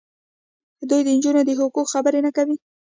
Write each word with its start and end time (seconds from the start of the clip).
دوی 0.89 1.01
د 1.03 1.09
نجونو 1.17 1.41
د 1.45 1.49
حقونو 1.59 1.91
خبرې 1.93 2.19
نه 2.25 2.31
کوي. 2.37 2.55